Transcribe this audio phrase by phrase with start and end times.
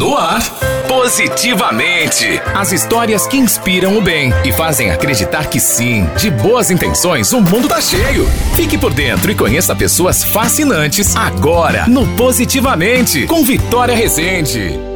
[0.00, 0.40] No ar,
[0.88, 2.40] Positivamente.
[2.54, 7.40] As histórias que inspiram o bem e fazem acreditar que sim, de boas intenções, o
[7.40, 8.26] mundo tá cheio.
[8.56, 14.89] Fique por dentro e conheça pessoas fascinantes agora no Positivamente, com Vitória Rezende.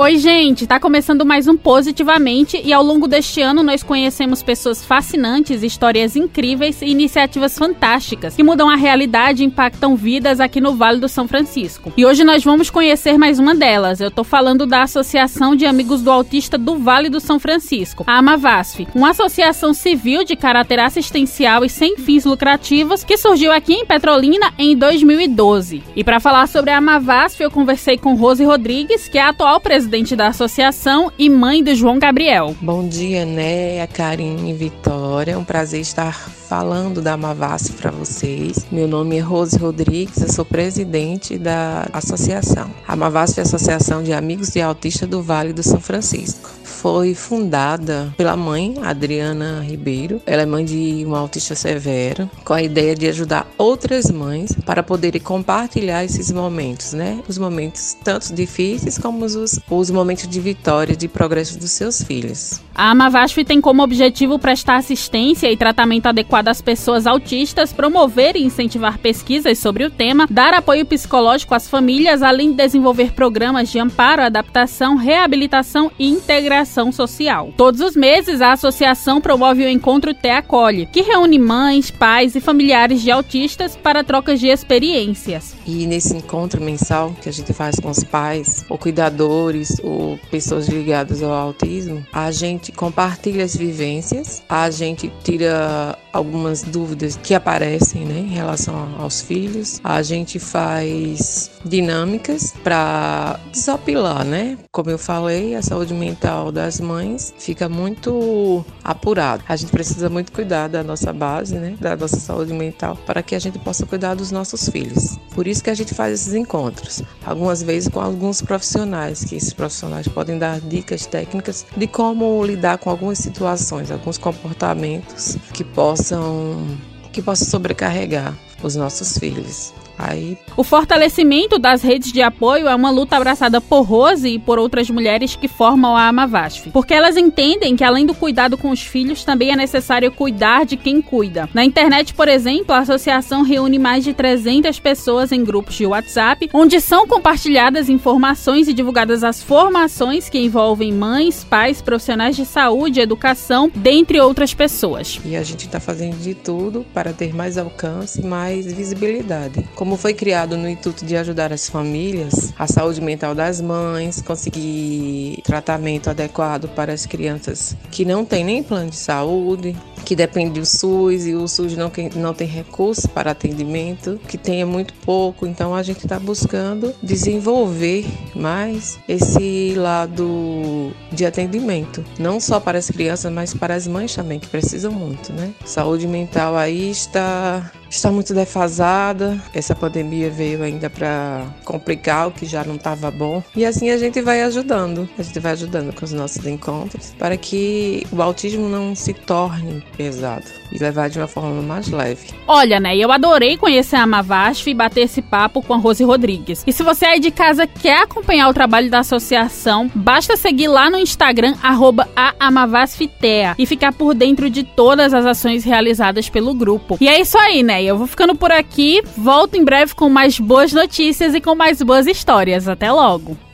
[0.00, 0.64] Oi, gente!
[0.64, 6.14] Tá começando mais um Positivamente e ao longo deste ano nós conhecemos pessoas fascinantes, histórias
[6.14, 11.08] incríveis e iniciativas fantásticas que mudam a realidade e impactam vidas aqui no Vale do
[11.08, 11.92] São Francisco.
[11.96, 14.00] E hoje nós vamos conhecer mais uma delas.
[14.00, 18.18] Eu tô falando da Associação de Amigos do Autista do Vale do São Francisco, a
[18.18, 23.84] AMAVASF, uma associação civil de caráter assistencial e sem fins lucrativos que surgiu aqui em
[23.84, 25.82] Petrolina em 2012.
[25.96, 29.60] E para falar sobre a AMAVASF, eu conversei com Rose Rodrigues, que é a atual
[29.60, 32.54] presidente presidente da associação e mãe do João Gabriel.
[32.60, 35.32] Bom dia, né, Karine e Vitória.
[35.32, 38.66] É um prazer estar falando da Mavassi para vocês.
[38.70, 42.70] Meu nome é Rose Rodrigues, eu sou presidente da associação.
[42.86, 47.12] A Mavassi é a Associação de Amigos de Autistas do Vale do São Francisco foi
[47.12, 50.22] fundada pela mãe, Adriana Ribeiro.
[50.24, 54.80] Ela é mãe de um autista severo, com a ideia de ajudar outras mães para
[54.80, 57.20] poderem compartilhar esses momentos, né?
[57.26, 62.60] Os momentos tanto difíceis como os, os momentos de vitória, de progresso dos seus filhos.
[62.72, 68.44] A Amavasf tem como objetivo prestar assistência e tratamento adequado às pessoas autistas, promover e
[68.44, 73.80] incentivar pesquisas sobre o tema, dar apoio psicológico às famílias, além de desenvolver programas de
[73.80, 77.52] amparo, adaptação, reabilitação e integração social.
[77.56, 82.40] Todos os meses, a associação promove o encontro Te Acolhe, que reúne mães, pais e
[82.40, 85.56] familiares de autistas para trocas de experiências.
[85.66, 90.68] E nesse encontro mensal que a gente faz com os pais, ou cuidadores, ou pessoas
[90.68, 98.04] ligadas ao autismo, a gente compartilha as vivências, a gente tira algumas dúvidas que aparecem
[98.04, 104.58] né, em relação aos filhos, a gente faz dinâmicas para desopilar, né?
[104.72, 109.44] Como eu falei, a saúde mental das mães fica muito apurada.
[109.48, 113.36] A gente precisa muito cuidar da nossa base, né, da nossa saúde mental, para que
[113.36, 115.16] a gente possa cuidar dos nossos filhos.
[115.36, 119.52] Por isso que a gente faz esses encontros, algumas vezes com alguns profissionais, que esses
[119.52, 126.66] profissionais podem dar dicas técnicas de como lidar com algumas situações, alguns comportamentos que possam
[127.12, 129.72] que possam sobrecarregar os nossos filhos.
[129.98, 130.38] Aí...
[130.56, 134.88] O fortalecimento das redes de apoio é uma luta abraçada por Rose e por outras
[134.88, 139.24] mulheres que formam a Amavasf, porque elas entendem que além do cuidado com os filhos,
[139.24, 141.48] também é necessário cuidar de quem cuida.
[141.52, 146.48] Na internet, por exemplo, a associação reúne mais de 300 pessoas em grupos de WhatsApp,
[146.52, 153.00] onde são compartilhadas informações e divulgadas as formações que envolvem mães, pais, profissionais de saúde,
[153.00, 155.20] educação, dentre outras pessoas.
[155.24, 159.64] E a gente está fazendo de tudo para ter mais alcance, mais visibilidade.
[159.74, 164.20] Como como foi criado no intuito de ajudar as famílias, a saúde mental das mães,
[164.20, 170.60] conseguir tratamento adequado para as crianças que não têm nem plano de saúde, que depende
[170.60, 175.46] do SUS e o SUS não, não tem recursos para atendimento, que tenha muito pouco.
[175.46, 182.90] Então a gente está buscando desenvolver mais esse lado de atendimento, não só para as
[182.90, 185.54] crianças, mas para as mães também, que precisam muito, né?
[185.64, 189.40] Saúde mental aí está está muito defasada.
[189.52, 193.42] Essa pandemia veio ainda para complicar o que já não estava bom.
[193.54, 195.08] E assim a gente vai ajudando.
[195.18, 199.82] A gente vai ajudando com os nossos encontros para que o autismo não se torne
[199.96, 202.28] pesado e levar de uma forma mais leve.
[202.46, 202.96] Olha, né?
[202.96, 206.62] Eu adorei conhecer a Amavasf e bater esse papo com a Rose Rodrigues.
[206.66, 210.90] E se você aí de casa quer acompanhar o trabalho da associação, basta seguir lá
[210.90, 216.98] no Instagram @aamavasftea e ficar por dentro de todas as ações realizadas pelo grupo.
[217.00, 217.82] E é isso aí, né?
[217.82, 219.02] Eu vou ficando por aqui.
[219.16, 222.66] Volto em breve com mais boas notícias e com mais boas histórias.
[222.66, 223.47] Até logo!